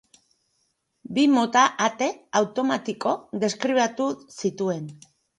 Bi 1.17 1.25
mota 1.33 1.65
ate 1.87 2.07
automatiko 2.39 3.11
deskribatu 3.43 4.07
zituen. 4.41 4.89